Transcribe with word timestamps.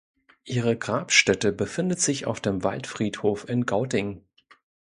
Ihre 0.45 0.75
Grabstätte 0.75 1.51
befindet 1.51 1.99
sich 2.01 2.25
auf 2.25 2.41
dem 2.41 2.63
Waldfriedhof 2.63 3.47
in 3.47 3.67
Gauting. 3.67 4.25